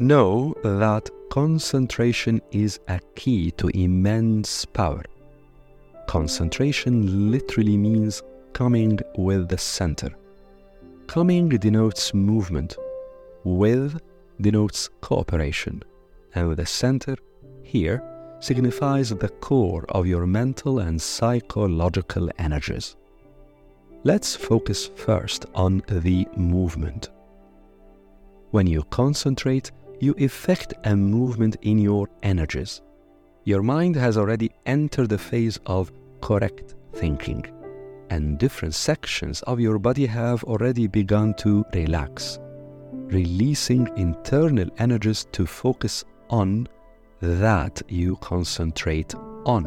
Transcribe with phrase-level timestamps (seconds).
[0.00, 5.04] Know that concentration is a key to immense power.
[6.08, 8.20] Concentration literally means
[8.52, 10.10] coming with the center.
[11.06, 12.76] Coming denotes movement,
[13.44, 14.00] with
[14.40, 15.80] denotes cooperation,
[16.34, 17.14] and the center
[17.62, 18.02] here
[18.40, 22.96] signifies the core of your mental and psychological energies.
[24.02, 27.10] Let's focus first on the movement.
[28.50, 32.82] When you concentrate, you effect a movement in your energies.
[33.44, 37.44] Your mind has already entered the phase of correct thinking,
[38.10, 42.38] and different sections of your body have already begun to relax,
[42.92, 46.68] releasing internal energies to focus on
[47.20, 49.64] that you concentrate on.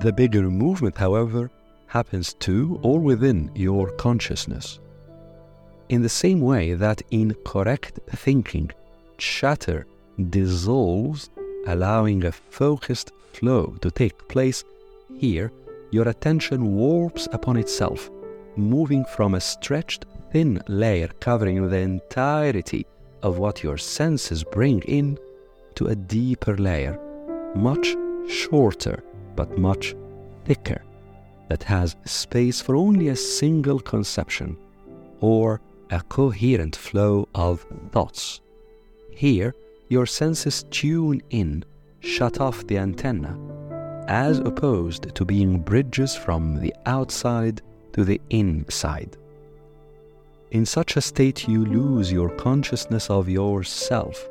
[0.00, 1.50] The bigger movement, however,
[1.86, 4.80] happens to or within your consciousness.
[5.88, 8.70] In the same way that in correct thinking,
[9.18, 9.86] chatter
[10.30, 11.30] dissolves,
[11.66, 14.64] allowing a focused flow to take place,
[15.18, 15.52] here
[15.90, 18.10] your attention warps upon itself,
[18.56, 22.86] moving from a stretched thin layer covering the entirety
[23.22, 25.18] of what your senses bring in
[25.74, 26.98] to a deeper layer,
[27.54, 27.94] much
[28.28, 29.02] shorter
[29.36, 29.94] but much
[30.44, 30.82] thicker,
[31.48, 34.56] that has space for only a single conception
[35.20, 38.40] or a coherent flow of thoughts.
[39.16, 39.54] Here,
[39.88, 41.64] your senses tune in,
[42.00, 43.36] shut off the antenna,
[44.06, 47.62] as opposed to being bridges from the outside
[47.94, 49.16] to the inside.
[50.52, 54.28] In such a state, you lose your consciousness of yourself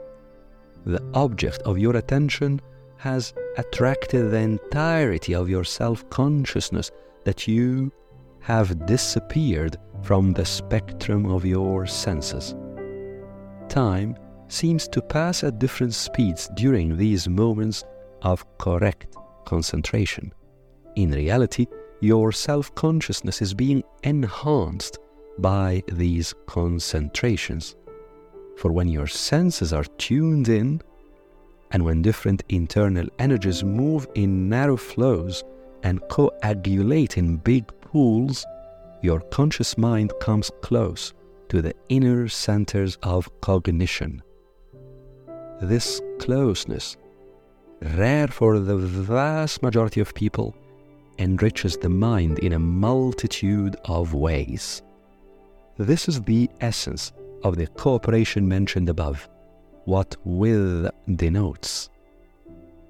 [0.85, 2.61] the object of your attention
[2.97, 6.91] has attracted the entirety of your self consciousness
[7.23, 7.91] that you
[8.39, 12.55] have disappeared from the spectrum of your senses.
[13.67, 14.15] Time
[14.47, 17.83] seems to pass at different speeds during these moments
[18.21, 20.33] of correct concentration.
[20.95, 21.65] In reality,
[22.01, 24.99] your self consciousness is being enhanced
[25.39, 27.75] by these concentrations.
[28.57, 30.81] For when your senses are tuned in,
[31.71, 35.43] and when different internal energies move in narrow flows
[35.83, 38.45] and coagulate in big pools,
[39.01, 41.13] your conscious mind comes close
[41.49, 44.21] to the inner centers of cognition.
[45.61, 46.97] This closeness,
[47.81, 50.53] rare for the vast majority of people,
[51.17, 54.81] enriches the mind in a multitude of ways.
[55.77, 59.29] This is the essence of the cooperation mentioned above,
[59.85, 61.89] what with denotes.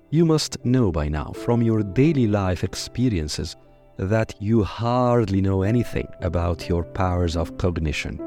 [0.09, 3.55] You must know by now from your daily life experiences
[3.97, 8.19] that you hardly know anything about your powers of cognition,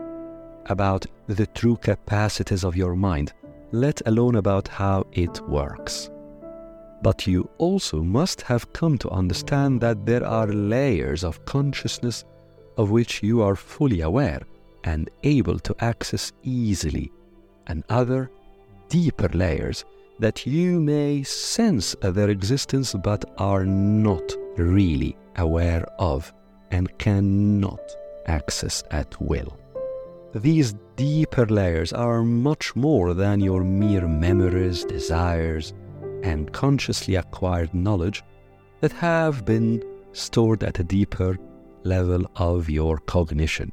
[0.66, 3.32] about the true capacities of your mind,
[3.72, 6.10] let alone about how it works.
[7.02, 12.24] But you also must have come to understand that there are layers of consciousness
[12.76, 14.42] of which you are fully aware
[14.84, 17.12] and able to access easily,
[17.66, 18.30] and other
[18.88, 19.84] deeper layers
[20.18, 26.32] that you may sense their existence but are not really aware of
[26.70, 27.80] and cannot
[28.26, 29.57] access at will.
[30.34, 35.72] These deeper layers are much more than your mere memories, desires,
[36.22, 38.22] and consciously acquired knowledge
[38.80, 41.38] that have been stored at a deeper
[41.82, 43.72] level of your cognition.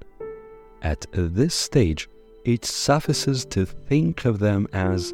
[0.82, 2.08] At this stage,
[2.46, 5.14] it suffices to think of them as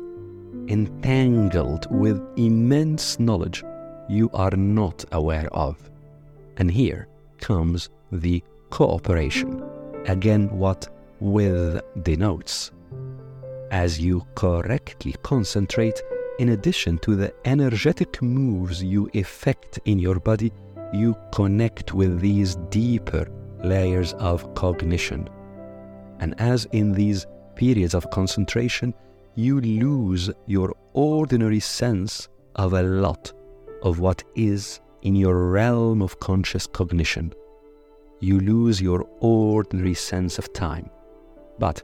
[0.68, 3.64] entangled with immense knowledge
[4.08, 5.90] you are not aware of.
[6.58, 7.08] And here
[7.40, 9.64] comes the cooperation,
[10.06, 10.88] again, what
[11.22, 12.72] with the notes
[13.72, 16.02] As you correctly concentrate,
[16.40, 20.52] in addition to the energetic moves you effect in your body,
[20.92, 23.26] you connect with these deeper
[23.64, 25.30] layers of cognition
[26.22, 27.26] and as in these
[27.56, 28.94] periods of concentration,
[29.36, 33.34] you lose your ordinary sense of a lot
[33.82, 37.34] of what is in your realm of conscious cognition.
[38.20, 40.90] You lose your ordinary sense of time.
[41.60, 41.84] But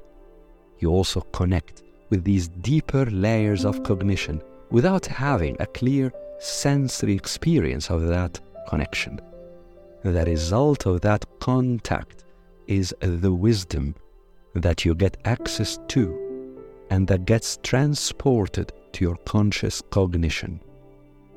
[0.80, 7.90] you also connect with these deeper layers of cognition without having a clear sensory experience
[7.90, 9.20] of that connection.
[10.04, 12.24] The result of that contact
[12.68, 13.96] is the wisdom
[14.54, 16.28] that you get access to
[16.90, 20.60] and that gets transported to your conscious cognition.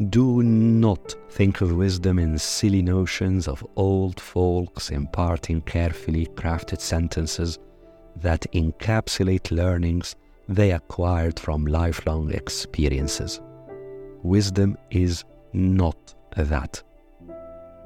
[0.08, 7.58] Do not think of wisdom in silly notions of old folks imparting carefully crafted sentences
[8.16, 10.16] that encapsulate learnings
[10.48, 13.40] they acquired from lifelong experiences.
[14.22, 16.82] Wisdom is not that.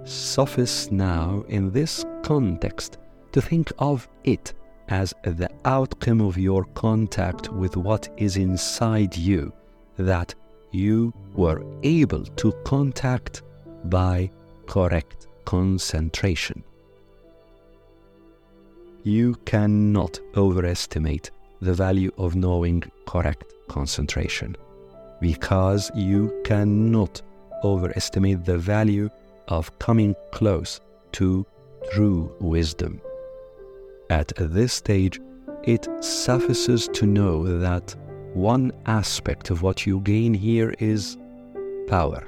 [0.05, 2.99] Sophists now, in this context,
[3.33, 4.55] to think of it
[4.89, 9.53] as the outcome of your contact with what is inside you
[9.97, 10.35] that
[10.73, 13.43] you were able to contact
[13.85, 14.31] by
[14.67, 16.63] correct concentration.
[19.07, 21.31] You cannot overestimate
[21.61, 24.57] the value of knowing correct concentration
[25.21, 27.21] because you cannot
[27.63, 29.11] overestimate the value
[29.49, 30.81] of coming close
[31.13, 31.45] to
[31.93, 32.99] true wisdom.
[34.09, 35.21] At this stage,
[35.65, 37.95] it suffices to know that
[38.33, 41.19] one aspect of what you gain here is
[41.89, 42.27] power.